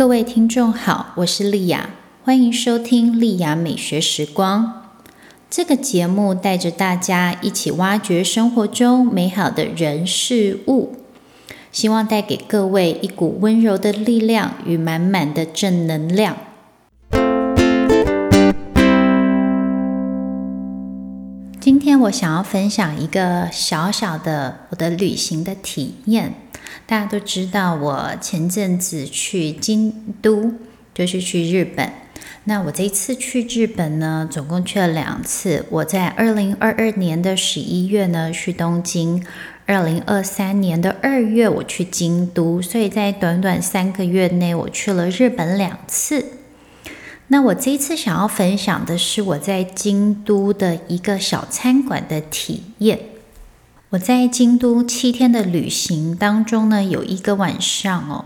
[0.00, 1.90] 各位听众好，我是丽雅，
[2.24, 4.86] 欢迎收听丽雅美学时光。
[5.50, 10.96] 这个节目带着大家一起挖掘生活中美好的人事物，
[11.70, 16.34] 希望带给各位一股温柔的力量与满满的正能量。
[21.60, 26.32] 今天我想要分享一个小小的我的旅行的体验。
[26.86, 30.52] 大家都知道，我前阵子去京都，
[30.94, 31.92] 就是去日本。
[32.44, 35.66] 那我这一次去日本呢，总共去了两次。
[35.70, 39.24] 我在二零二二年的十一月呢去东京，
[39.66, 46.24] 二零二三年的二月我去京都，所以在短短三个月内，我去了日本两次。
[47.28, 52.98] 那我这一次想要分享的是我在京都的一个小餐馆的体验。
[53.90, 58.24] 我在京都七天的旅行当中呢，有一个晚上哦，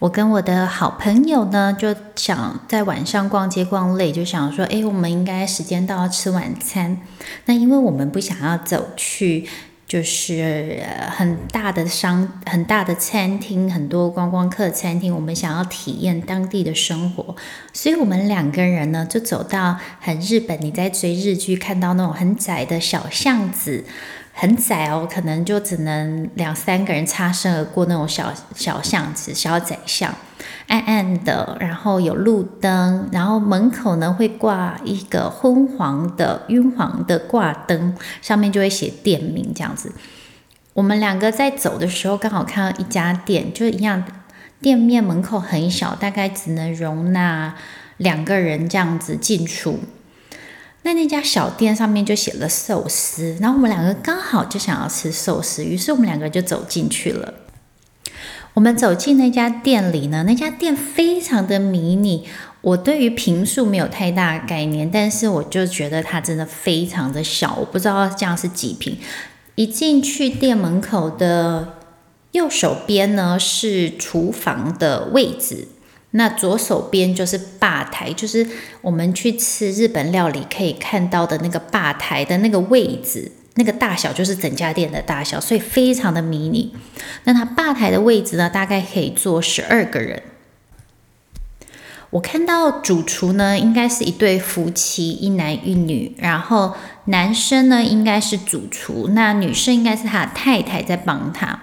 [0.00, 6.98] 我跟我的好朋友呢，就想在晚上逛街逛累，就想说，哎，我们应该时间到要吃晚餐。
[7.46, 9.48] 那因为我们不想要走去，
[9.86, 10.82] 就是
[11.16, 17.34] 很大的商、很大的餐厅，很多观光客餐厅，我们想要体验当地的生活，
[17.72, 23.86] 所以我们两个人呢，就走到很日本，你在追日剧看到那种很窄的小巷子。
[24.40, 30.14] 很窄哦，可能就只能两三个人擦身而过那种小小巷子、小窄巷，
[30.68, 39.90] 暗暗的，然后有路灯，然后门口呢会挂一个昏黄的、晕黄的挂灯，上面就会写店名这样子。
[40.72, 44.04] 我们两个在走的时候，刚好看到一家店，就一样，
[44.60, 47.56] 店面门口很小，大概只能容纳
[47.96, 49.80] 两个人这样子进出。
[50.82, 57.34] 那那家小店上面就写了寿司，然后我们两个刚好就想要吃寿司，于是我们两个就走进去了。
[58.54, 62.26] 我们走进那家店里呢，那家店非常的迷你。
[62.60, 68.96] 我对于平数没有太大概念，但是我就觉得它真的非常的小，我不知道这样是几平。
[69.54, 71.74] 一进去店门口的
[72.32, 75.68] 右手边呢是厨房的位置。
[76.12, 78.46] 那左手边就是吧台，就是
[78.80, 86.74] 我们去吃日本料理可以看到的那个吧台的那个位置，那个大小就是整家店的大小，所以非常的迷你。
[87.24, 90.22] 那它吧台的位置呢，大概可以坐十二个人。
[92.08, 101.60] 我看到主厨呢，应该是一对夫妻，一男一女，然后男生呢应该是主厨，那女生应该是他的太太在帮他。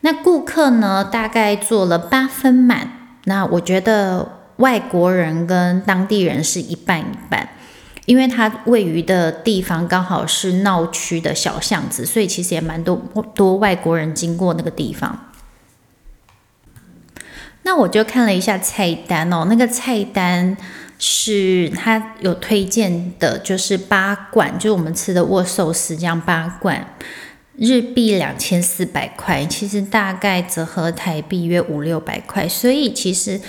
[0.00, 3.03] 那顾客呢，大概坐了八分满。
[3.24, 7.48] 那我觉得外国人跟当地人是一半一半，
[8.06, 13.00] 因为它位于的地方刚好是闹区的小巷子，所以其实也蛮多
[13.34, 15.30] 多外国人经过那个地方。
[17.62, 20.54] 那我就看了一下菜单哦，那个菜单
[20.98, 26.86] 是他有推荐的，就是八罐，就是我们吃的握寿司这样八罐。
[27.56, 33.40] 日币两千四百块，其实大概折合台币约五六百块，所以其实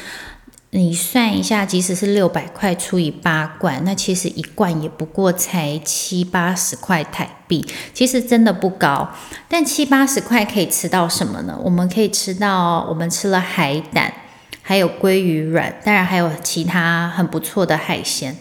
[0.69, 9.09] 你算一下，即使是六百块除以八罐，那其实一罐也不过才七八十块台币，其实真的不高。
[9.47, 11.57] 但七八十块可以吃到什么呢？
[11.63, 14.13] 我们可以吃到，我们吃了海胆，
[14.61, 18.35] 还有鲑鱼卵，当然还有其他很不错的海鲜。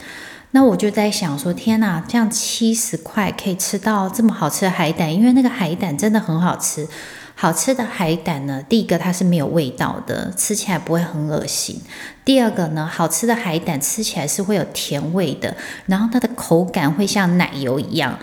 [0.55, 6.87] 那我就在想说，天哪，这样七十块可以吃到这么好吃的海胆，因为那个海胆真的很好吃。
[7.35, 11.83] 好吃的海胆呢，第一个它是没有味道的，吃起来不会很恶心。
[12.25, 15.57] 第二个呢，好吃的海胆吃起来是会有甜味的，
[15.87, 18.17] 然后它的口感会像奶油一样。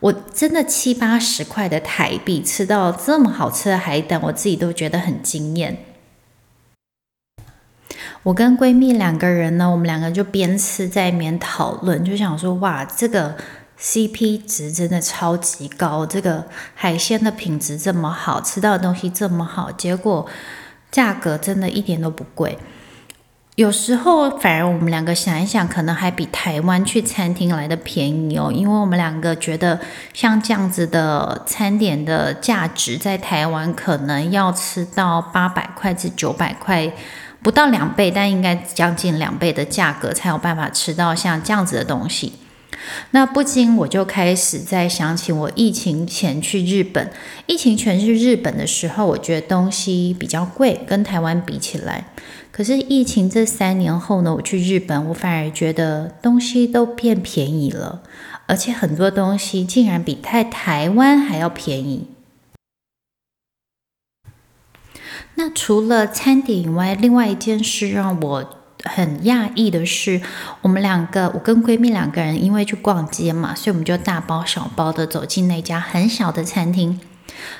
[0.00, 5.78] 我真的七八十块的台币吃到这么好吃的海胆，我自己都觉得很惊艳。
[8.26, 13.36] 我跟闺蜜两个人呢，我们两个就边吃在一边讨论，就想说哇，这个
[13.78, 16.44] CP 值真的超级高，这个
[16.74, 20.26] 海鲜的品质这么好，吃到的东西这么好，结果
[20.90, 22.58] 价格真的一点都不贵。
[23.56, 29.80] 有时候反而我们两个想一想，可能还比台湾去餐厅来的便宜哦，因为我们两个觉得
[30.12, 36.92] 像这样子的餐点的价值，在台湾可能要吃到八百块至九百块。
[37.42, 42.34] 不到两倍，但应该将近两倍的价格才有办法吃到像这样子的东西。
[43.12, 47.10] 那不禁我就开始在想起我疫情前去日本，
[47.46, 52.04] 疫情前去日本的时候，我觉得东西比较贵，跟台湾比起来。
[52.56, 58.00] 可是疫情这三年后呢，我去日本，我反而觉得东西都变便宜了，
[58.46, 62.06] 而且很多东西竟然比在台湾还要便宜。
[65.34, 68.50] 那除了餐点以外，另外一件事让我
[68.84, 70.22] 很讶异的是，
[70.62, 76.98] 我们两个，我跟闺蜜两个人，因为去逛街嘛，所以我们就大包小包的走进那家很小的餐厅。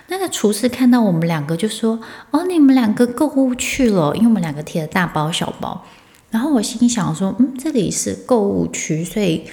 [0.08, 2.00] 那个厨师看到我们两个就说
[2.30, 5.84] ：“哦，你们两个购物去了，因为我们两个提了大包小包。”
[6.30, 9.44] 然后我心想说：“嗯，这里是购物区，所以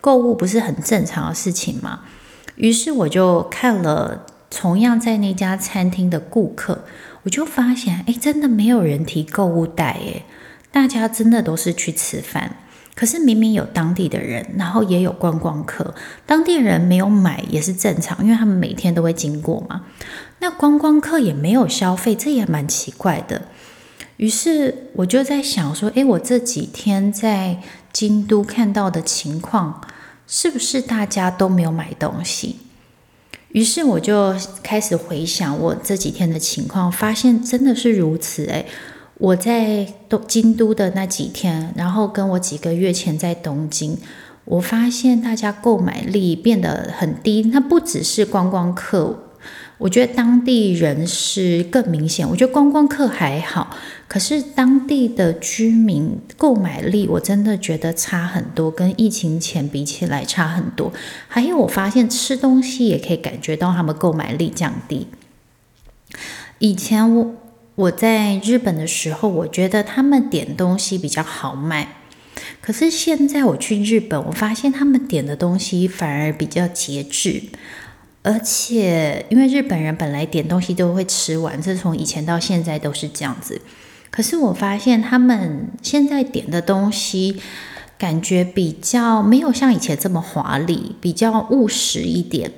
[0.00, 2.00] 购物不是很正常的事情吗？”
[2.56, 6.84] 于是我就看了同样在那家餐厅的顾客，
[7.24, 10.24] 我就发现，哎，真的没有人提购物袋，哎，
[10.72, 12.56] 大家真的都是去吃饭。
[12.96, 15.94] 可是明明有当地的人，然后也有观光客，
[16.26, 19.82] 当地人没有买也是正常，因为他们每天都会经过嘛。
[20.40, 23.42] 那观光客也没有消费，这也蛮奇怪的。
[24.16, 27.60] 于是我就在想说，诶，我这几天在
[27.92, 29.82] 京都看到的情况，
[30.26, 32.56] 是不是大家都没有买东西？
[33.50, 38.46] 于是我就开始回想我这几天的情况，发现真的是如此。
[38.46, 38.66] 诶，
[39.18, 43.96] 我在东京都的那几天，然后跟我几个月前在东京，
[44.44, 47.42] 我发现大家购买力变得很低。
[47.52, 49.22] 那不只是观光客。
[49.78, 53.76] 我觉得当地人是更明显，我觉得观光客还好，
[54.08, 60.90] 可是当地的居民购买力，我真的觉得差很多，跟疫情前比起来差很多。
[61.28, 65.08] 还有，我发现吃东西也可以感觉到他们购买力降低。
[66.58, 67.34] 以前我
[67.76, 71.98] 我在日本的时候，我觉得他们点东西比较好卖，
[72.62, 77.42] 可是现在我去日本，我发现他们点的东西反而比较节制。
[78.22, 83.60] 而且，因为日本人本来点东西都会吃完，这从以前到现在都是这样子。
[84.10, 87.40] 可是我发现他们现在点的东西，
[87.98, 92.50] 感觉比较没有像以前这么华丽，比较务实一点。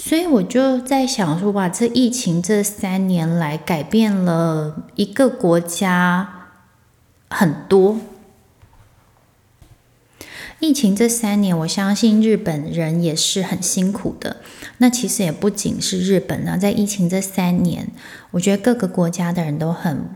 [0.00, 6.50] 所以我就在想说，哇，这疫情这三年来改变了一个国家
[7.28, 7.98] 很多。
[10.60, 14.36] 疫情这三年，我相信日本人也是很辛苦的。
[14.78, 17.90] 那其实也不仅是日本呢，在疫情这三年，
[18.30, 20.08] 我觉得各个国家的人都很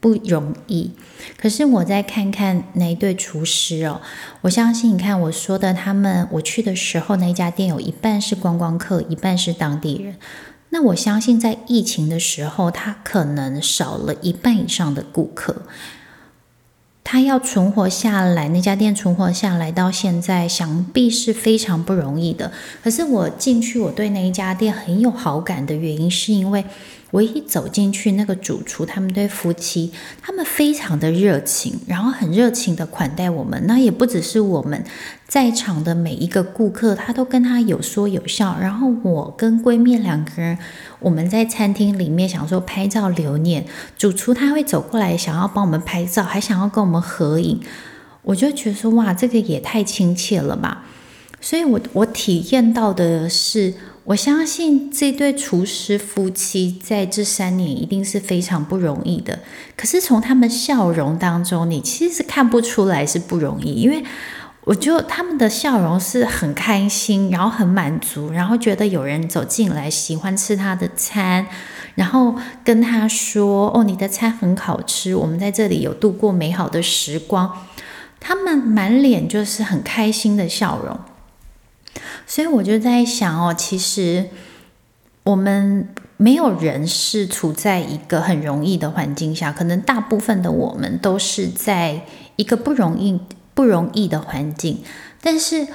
[0.00, 0.92] 不容易。
[1.36, 4.00] 可是我再看看那一对厨师哦，
[4.42, 10.16] 我相信你看我说的，他们我去的时候，那家店有一半是观光客，一半是当地人。
[10.70, 15.62] 那我相信在疫情的时候，他可能少了一半以上的顾客。
[17.02, 22.52] 他要存活下来，那家店存活下来到现在，想必是非常不容易的。
[22.84, 26.64] 可是我进去，我对那一家店很有好感的原因，是因为。
[27.10, 33.64] 我一走进去，那个主厨他们对夫妻，他们非常的热情，然后很热情的款待我们。
[33.66, 34.84] 那也不只是我们
[35.26, 38.58] 在场的每一个顾客，他都跟他有说有笑。
[38.60, 40.58] 然后我跟闺蜜两个人，
[41.00, 43.64] 我们在餐厅里面想说拍照留念，
[43.96, 47.58] 主厨他会走过来想要帮我们拍照，还想要跟我们合影。
[48.20, 50.84] 我就觉得说哇，这个也太亲切了吧。
[51.40, 53.72] 所以我我体验到的是。
[54.08, 59.40] 我相信这对厨师夫妻在这三年一定是非常不容易的。
[59.76, 64.02] 可是从他们笑容当中，你其实是看不出来是不容易，因为
[64.64, 71.46] 我觉得他们的笑容是很开心，然后很满足，然后觉得有人走进来喜欢吃他的餐，
[71.94, 72.34] 然后
[72.64, 77.52] 跟他说：“哦，你的餐很好吃，我们在这里有度过美好的时光。”
[78.18, 80.98] 他们满脸就是很开心的笑容。
[82.26, 84.28] 所以我就在想哦，其实
[85.24, 92.02] 我们没有人是处在一个很容易的环境下，可能大部分的我们都是在
[92.36, 93.20] 一个不容易、
[93.54, 94.82] 不容易的环境，
[95.20, 95.68] 但是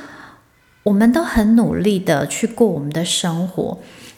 [0.84, 3.78] 我们都很努力的去过我们的生活。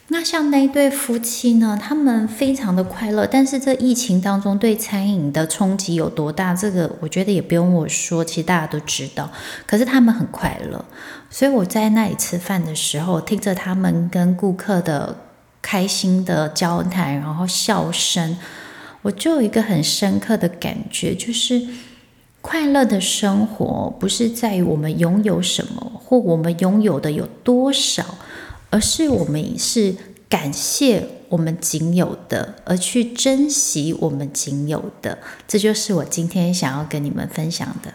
[0.09, 1.77] 那像那一对夫妻呢？
[1.81, 6.53] 他们非常的快乐，但是这疫情当中对餐饮的冲击有多大？
[6.53, 9.31] 这个我觉得也不用我说，其实大家都知道。
[9.65, 10.85] 可是他们很快乐，
[11.31, 15.17] 所以我在那里吃饭的时候，听着他们跟顾客的
[15.63, 18.37] 开心的交谈，然后笑声，
[19.01, 21.67] 我就有一个很深刻的感觉，就是
[22.41, 28.05] 快乐的生活不是在于我们拥有什么，或我们拥有的有多少。
[28.75, 29.95] 而是我们是
[30.27, 35.17] 感谢我们仅有的，而去珍惜我们仅有的，
[35.47, 37.93] 这就是我今天想要跟你们分享的。